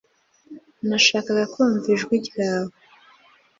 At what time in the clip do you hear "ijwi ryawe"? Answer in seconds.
1.95-2.73